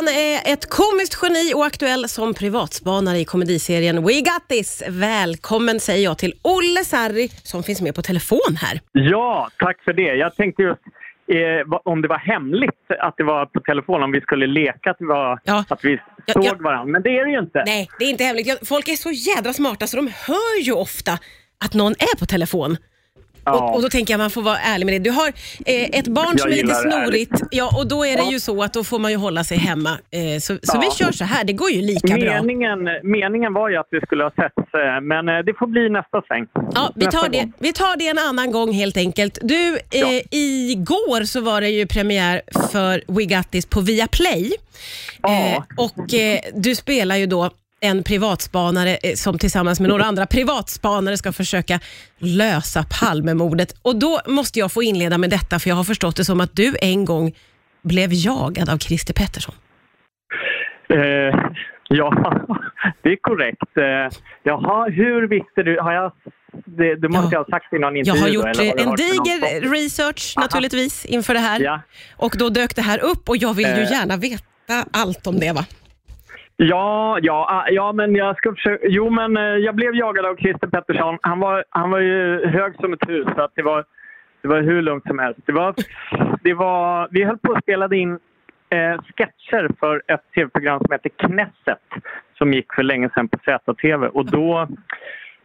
[0.00, 4.82] Han är ett komiskt geni och aktuell som privatspanare i komediserien We Got This.
[4.88, 8.80] Välkommen säger jag till Olle Sarri som finns med på telefon här.
[8.92, 10.02] Ja, tack för det.
[10.02, 10.80] Jag tänkte just
[11.32, 14.98] eh, om det var hemligt att det var på telefon, om vi skulle leka att,
[14.98, 15.64] det var, Ja.
[15.68, 16.54] att vi Ja, såg ja.
[16.60, 16.92] varandra.
[16.92, 17.62] Men det är det ju inte.
[17.66, 18.68] Nej, det är inte hemligt.
[18.68, 21.12] Folk är så jädra smarta så de hör ju ofta
[21.64, 22.76] att någon är på telefon.
[23.44, 23.52] Ja.
[23.52, 24.98] Och, och då tänker jag man får vara ärlig med det.
[24.98, 25.28] Du har
[25.66, 28.32] eh, ett barn som Jag är lite snorigt ja, och då är det Ja.
[28.32, 29.90] ju så att då får man ju hålla sig hemma.
[30.10, 30.80] Eh, så så Ja.
[30.80, 32.42] vi kör så här, det går ju lika bra.
[32.42, 35.88] Meningen, meningen var ju att vi skulle ha setts, eh, men eh, det får bli
[35.90, 36.46] nästa sväng.
[36.74, 39.38] Ja, vi Nästa tar, det, vi tar det en annan gång helt enkelt.
[39.42, 40.20] Du, eh, Ja.
[40.30, 44.52] igår så var det ju premiär för We Got This på Viaplay.
[45.22, 45.28] Ja.
[45.46, 50.26] Eh, och eh, du spelar ju då en privatspanare eh, som tillsammans med några andra
[50.26, 51.80] privatspanare ska försöka
[52.18, 53.74] lösa Palmemordet.
[53.82, 56.56] Och då måste jag få inleda med detta, för jag har förstått det som att
[56.56, 57.32] du en gång
[57.82, 59.54] blev jagad av Christer Pettersson.
[60.88, 60.98] Eh,
[61.88, 62.10] ja,
[63.02, 63.76] det är korrekt.
[63.76, 65.80] Eh, jaha, hur visste du?
[65.80, 66.12] Har jag,
[66.66, 67.28] det, det måste Ja.
[67.32, 69.70] jag ha sagt i någon Jag intervju har då, gjort eller har en någon diger
[69.70, 70.44] research Aha.
[70.44, 71.60] naturligtvis inför det här.
[71.60, 71.80] Ja.
[72.16, 73.90] Och då dök det här upp och jag vill ju Eh.
[73.92, 74.44] gärna veta
[74.92, 75.64] allt om det va?
[76.62, 78.86] Ja, ja, ah, ja, men jag ska försöka.
[78.88, 81.18] Jo, men eh, jag blev jagad av Christer Pettersson.
[81.22, 83.84] Han var, han var ju hög som ett hus, så att det var,
[84.42, 85.40] det var hur lugnt som helst.
[85.46, 85.74] Det var,
[86.42, 88.18] det var, vi höll på att spela in
[88.70, 92.04] eh, sketcher för ett tv-program som heter Knesset
[92.38, 94.06] som gick för länge sedan på ZTV.
[94.06, 94.68] Och då,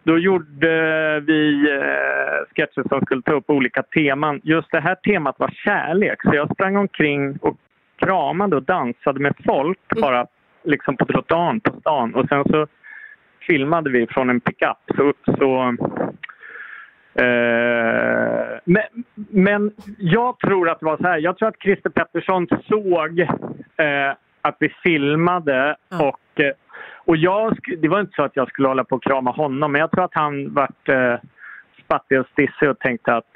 [0.03, 4.41] då gjorde vi eh, sketcher som skulle ta upp olika teman.
[4.44, 7.57] Just det här temat var kärlek, så jag sprang omkring och
[8.00, 10.27] kramade och dansade med folk bara
[10.66, 12.16] liksom på trottoaren på stan.
[12.16, 12.67] Och sen så
[13.47, 14.77] filmade vi från en pickup.
[14.97, 15.61] Så, så,
[17.23, 18.83] eh, men,
[19.30, 21.17] men jag tror att det var så här.
[21.17, 26.52] Jag tror att Christer Pettersson såg eh, att vi filmade och, eh,
[27.05, 29.81] och jag, det var inte så att jag skulle hålla på och krama honom men
[29.81, 31.16] jag tror att han vart eh,
[31.83, 33.31] spattig och stissig och tänkte att,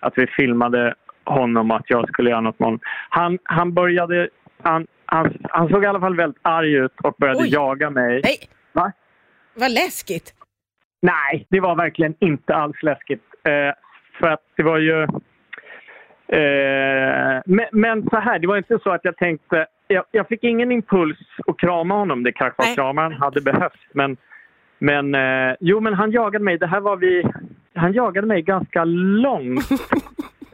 [0.00, 0.94] att vi filmade
[1.24, 2.80] honom att jag skulle göra något med honom.
[3.08, 4.28] Han, han började...
[4.64, 7.52] Han, han, han såg i alla fall väldigt arg ut och började Oj.
[7.52, 8.20] jaga mig.
[8.24, 8.36] Nej,
[8.72, 8.92] Va?
[9.54, 10.34] vad läskigt.
[11.02, 13.22] Nej, det var verkligen inte alls läskigt.
[13.44, 13.74] Eh,
[14.20, 15.02] för att det var ju...
[16.28, 19.66] Eh, men, men så här, det var inte så att jag tänkte...
[19.86, 22.22] Jag, jag fick ingen impuls att krama honom.
[22.22, 23.80] Det kanske var kramaren hade behövt.
[23.92, 24.16] Men,
[24.78, 26.58] men eh, jo, men han jagade mig.
[26.58, 27.24] Det här var vi...
[27.74, 29.68] Han jagade mig ganska långt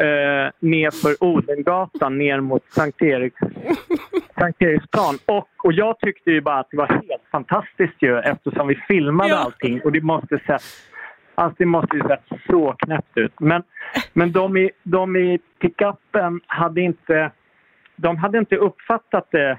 [0.01, 3.41] eh, ner för Odengatan ner mot Sankt, Eriks,
[4.39, 5.19] Sankt Eriksplan.
[5.27, 9.31] Och, och jag tyckte ju bara att det var helt fantastiskt ju eftersom vi filmade
[9.31, 9.37] Ja.
[9.37, 10.63] allting och det måste sett
[11.35, 13.41] Alltså det måste ju sett så knäppt ut.
[13.41, 13.63] Men,
[14.13, 17.31] men de, i, de i pickupen hade inte,
[17.97, 19.59] de hade inte uppfattat det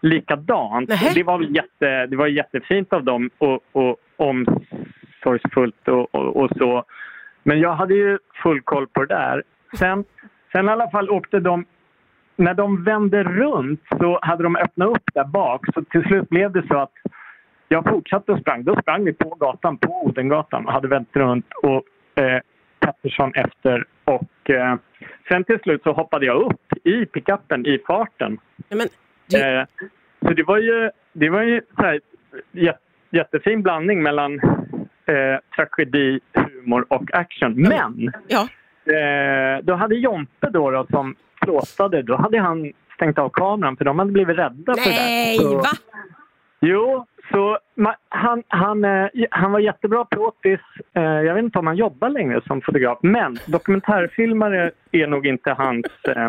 [0.00, 0.90] likadant.
[1.14, 6.50] Det var, väl jätte, det var jättefint av dem och, och omsorgsfullt och, och, och
[6.58, 6.84] så.
[7.42, 9.42] Men jag hade ju full koll på det där.
[9.78, 10.04] Sen,
[10.52, 11.64] sen i alla fall åkte de...
[12.36, 15.66] När de vände runt så hade de öppnat upp där bak.
[15.74, 16.92] Så till slut blev det så att
[17.68, 18.64] jag fortsatte och sprang.
[18.64, 21.84] Då sprang vi på gatan, på Odengatan och hade vänt runt och
[22.22, 22.40] eh,
[22.80, 23.84] Pettersson efter.
[24.04, 24.76] Och eh,
[25.28, 28.38] sen till slut så hoppade jag upp i pickupen i farten.
[28.68, 29.64] Men, du, Eh,
[30.22, 32.00] så det var ju, det var ju så här,
[32.52, 32.74] jä,
[33.10, 34.34] jättefin blandning mellan
[35.06, 37.54] eh, tragedi, humor och action.
[37.56, 38.48] Men ja.
[38.90, 43.84] Eh, då hade Jompe då, då som plåtade, då hade han stängt av kameran för
[43.84, 44.96] de hade blivit rädda för det.
[44.96, 45.70] Nej, va?
[46.60, 47.58] Jo, så
[48.08, 50.60] han, han, eh, han var jättebra plåtis.
[50.96, 52.98] Eh, jag vet inte om han jobbar längre som fotograf.
[53.02, 56.28] Men dokumentärfilmare är nog inte hans eh,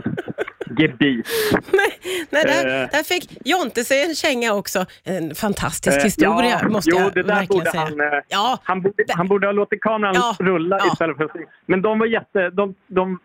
[0.80, 1.28] gebit.
[1.74, 1.92] Nej,
[2.30, 2.88] nej, där, Eh.
[2.92, 4.86] där fick Jonte sig en känga också.
[5.04, 7.84] En fantastisk historia ja, måste jo, jag det där verkligen borde säga.
[7.84, 10.92] han, ja, Han borde, han borde ha låtit kameran Ja, rulla ja.
[10.94, 11.32] istället för att...
[11.66, 12.50] Men de var jätte...
[12.50, 13.20] De, de,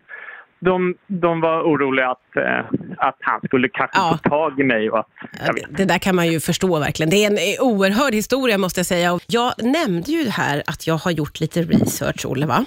[0.59, 2.59] de, de var oroliga att, eh,
[2.97, 4.19] att han skulle kanske Ja.
[4.23, 4.89] få tag i mig.
[4.89, 5.07] Och att,
[5.45, 5.77] jag det, vet.
[5.77, 7.09] det där kan man ju förstå verkligen.
[7.09, 9.13] Det är en eh, oerhörd historia måste jag säga.
[9.13, 12.45] Och Jag nämnde ju här att jag har gjort lite research, Olle.
[12.45, 12.65] Va?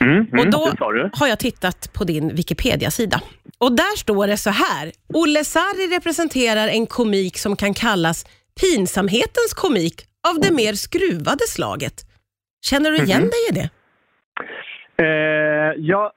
[0.00, 1.10] Mm, Och mm, då sa du.
[1.14, 3.20] har jag tittat på din Wikipedia-sida.
[3.58, 4.92] Och där står det så här.
[5.14, 8.26] Olle Sarri representerar en komik som kan kallas
[8.60, 9.94] pinsamhetens komik
[10.28, 11.94] av det mer skruvade slaget.
[12.66, 13.28] Känner du igen Mhm.
[13.30, 13.70] dig i det?
[15.04, 16.10] Eh, jag,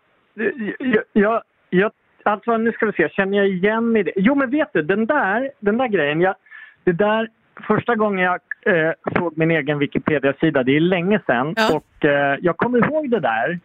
[0.79, 1.91] jag, jag, jag,
[2.23, 4.11] alltså nu ska vi se, känner jag igen mig i det?
[4.15, 6.35] Jo men vet du, den där, den där grejen, jag,
[6.83, 7.29] det där,
[7.67, 8.39] första gången jag
[8.75, 11.75] eh, såg min egen Wikipedia-sida, det är länge sedan, Ja.
[11.75, 13.59] och eh, jag kommer ihåg det där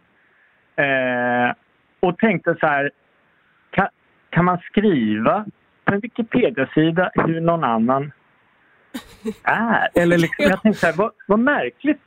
[0.76, 1.54] eh,
[2.00, 2.90] och tänkte så här,
[3.70, 3.88] kan,
[4.30, 5.44] kan man skriva
[5.84, 8.12] på en Wikipedia-sida hur någon annan
[9.44, 9.88] är.
[9.94, 12.00] Eller liksom, jag tänkte så här, vad, vad märkligt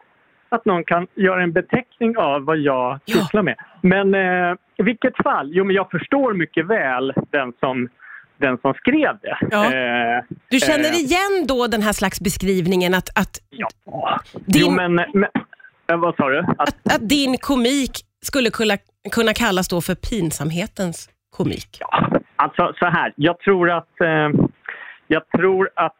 [0.49, 3.13] att någon kan göra en beteckning av vad jag Ja.
[3.15, 3.55] sysslar med.
[3.81, 7.89] Men eh, i vilket fall, jo men jag förstår mycket väl den som,
[8.37, 9.37] den som skrev det.
[9.51, 9.65] Ja.
[9.65, 14.19] Eh, Du känner eh, igen då den här slags beskrivningen att, att, Ja.
[14.33, 15.23] Din- Jo men, men
[15.91, 16.39] eh, vad sa du?
[16.39, 18.73] Att, att, att din komik skulle kunna,
[19.11, 21.77] kunna kallas då för pinsamhetens komik?
[21.79, 24.29] ja, alltså så här, jag tror att, eh,
[25.07, 25.93] jag tror att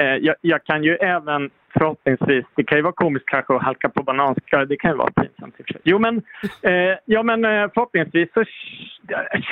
[0.00, 3.88] Eh, jag, jag kan ju även förhoppningsvis, det kan ju vara komiskt kanske att halka
[3.88, 5.82] på bananskal, det kan ju vara pinsamt i och för sig.
[5.84, 6.22] Jo men,
[6.62, 8.44] eh, ja, men eh, förhoppningsvis så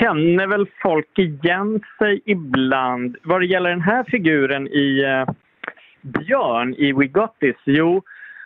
[0.00, 3.16] känner väl folk igen sig ibland.
[3.22, 5.34] Vad det gäller den här figuren i eh,
[6.00, 8.02] Björn i We Got This, jo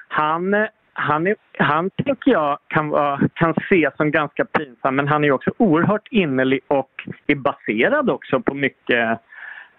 [0.08, 2.90] han, eh, han, är, han tänker jag kan,
[3.34, 8.40] kan ses som ganska pinsam men han är också oerhört innerlig och är baserad också
[8.40, 9.20] på mycket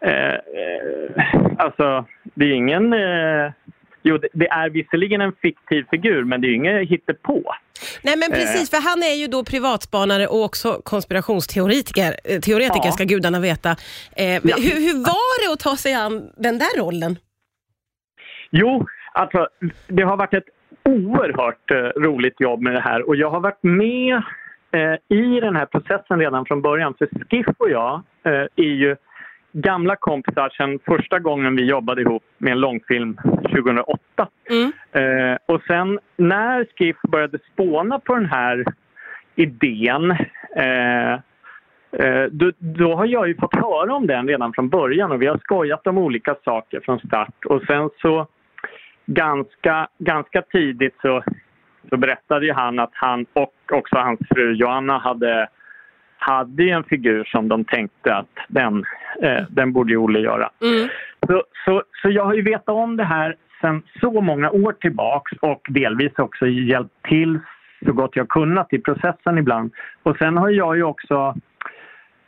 [0.06, 1.26] Eh, eh,
[1.58, 2.94] alltså, det är ingen...
[2.94, 3.52] Eh,
[4.04, 7.44] jo, det, är visserligen en fiktiv figur, men det är ju inget hittepå.
[8.04, 12.14] Nej men precis, för han är ju då privatspanare och också konspirationsteoretiker.
[12.24, 12.92] eh, Teoretiker Ja.
[12.92, 13.70] ska gudarna veta.
[14.18, 14.40] Eh, Ja.
[14.58, 17.16] hur, hur var det att ta sig an den där rollen?
[18.52, 19.48] Jo, alltså
[19.88, 20.50] det har varit ett
[20.86, 24.16] oerhört eh, roligt jobb med det här och jag har varit med
[24.72, 26.94] eh, i den här processen redan från början.
[26.98, 28.96] För Skiff och jag eh, är ju
[29.54, 34.00] gamla kompisar sedan första gången vi jobbade ihop med en långfilm 2008.
[34.50, 34.72] Mm.
[34.92, 38.66] Eh, och sen när Skiff började spåna på den här
[39.36, 40.12] idén
[40.56, 41.14] eh,
[41.92, 45.28] eh, då, då har jag ju fått höra om den redan från början och vi
[45.28, 47.46] har skojat om olika saker från start.
[47.46, 48.28] Och sen så
[49.06, 51.24] ganska, ganska tidigt så,
[51.90, 55.48] så berättade ju han att han och också hans fru Joanna hade,
[56.18, 58.84] hade ju en figur som de tänkte att den,
[59.24, 60.50] eh, den borde ju Olle göra.
[60.62, 60.90] Mm.
[61.28, 65.32] Så, så, så jag har ju vetat om det här sedan så många år tillbaks
[65.42, 67.40] och delvis också hjälpt till
[67.86, 69.72] så gott jag kunnat i processen ibland.
[70.04, 71.36] Och sen har jag ju också...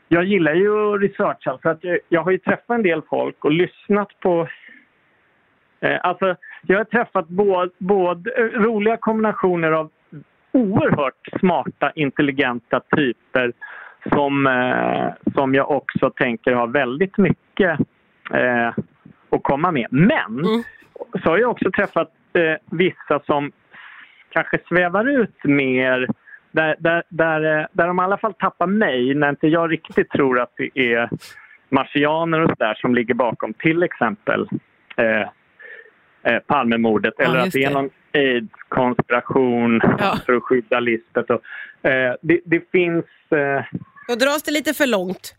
[0.08, 3.46] Jag gillar ju att researcha så att jag, jag har ju träffat en del folk
[3.46, 4.48] och lyssnat på...
[5.80, 9.92] Eh, alltså, jag har träffat både, både eh, roliga kombinationer av
[10.52, 13.54] oerhört smarta, intelligenta typer
[14.10, 17.80] som, eh, som jag också tänker har väldigt mycket
[18.34, 18.68] eh,
[19.30, 19.88] att komma med.
[19.90, 20.64] Men Mm.
[21.24, 23.52] så har jag också träffat eh, vissa som
[24.30, 26.08] kanske svävar ut mer
[26.52, 30.40] där, där, där, där de i alla fall tappar mig när inte jag riktigt tror
[30.40, 31.10] att det är
[31.70, 34.48] marsianer och sådär som ligger bakom till exempel
[34.98, 35.22] eh,
[36.24, 40.18] eh, Palmemordet Ja, eller att det är någon aids-konspiration Ja.
[40.26, 41.32] för att skydda Lisbeth.
[41.32, 41.42] Och,
[41.90, 43.06] eh, det, det finns
[44.08, 45.36] Då dras det lite för långt.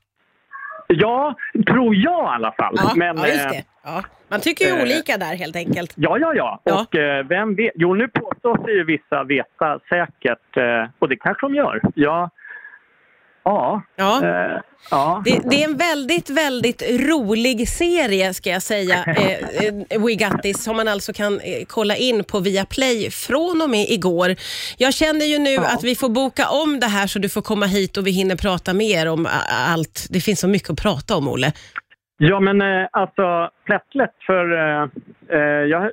[0.88, 1.34] Ja,
[1.66, 2.74] tror jag i alla fall.
[2.76, 3.64] Ja, Men, ja just eh, det.
[3.84, 4.04] Ja.
[4.28, 5.92] Man tycker ju eh, olika där helt enkelt.
[5.96, 6.60] Ja, ja, ja.
[6.64, 6.82] Ja.
[6.82, 7.72] Och eh, vem vet?
[7.74, 10.56] Jo, nu påstår sig ju vissa veta säkert.
[10.56, 11.80] Eh, och det kanske de gör.
[11.94, 12.30] Ja.
[13.48, 13.82] Ja.
[13.96, 14.24] Ja.
[14.24, 14.60] Eh,
[14.90, 15.22] ja.
[15.24, 20.42] Det, det är en väldigt, väldigt rolig serie ska jag säga, eh, eh, We Got
[20.42, 24.34] This, som man alltså kan eh, kolla in på Viaplay från och med igår.
[24.78, 27.66] Jag känner ju nu att vi får boka om det här så du får komma
[27.66, 29.30] hit och vi hinner prata mer om a-
[29.72, 30.06] allt.
[30.10, 31.52] Det finns så mycket att prata om, Olle.
[32.18, 34.44] ja, men eh, alltså plättlätt för...
[34.52, 34.82] Eh,
[35.32, 35.90] eh, ja,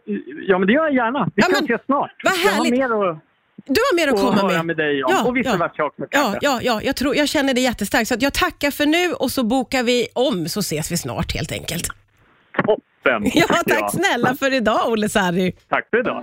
[0.48, 1.26] ja, men det gör jag gärna.
[1.36, 2.12] Vi Ja, kan men ses snart.
[2.24, 2.80] vad Jag har härligt.
[2.80, 3.18] mer att,
[3.66, 4.66] Du har mer att komma höra med.
[4.66, 5.12] med dig om.
[5.12, 5.58] Ja, och vice ja.
[5.58, 6.40] versa också Ja, kanske.
[6.42, 8.08] ja, ja jag, tror, jag känner det jättestarkt.
[8.08, 11.52] Så jag tackar för nu och så bokar vi om så ses vi snart helt
[11.52, 11.88] enkelt.
[12.66, 13.32] Toppen!
[13.34, 15.56] Ja, tack snälla för idag Olle Sarri.
[15.70, 16.12] Tack för idag.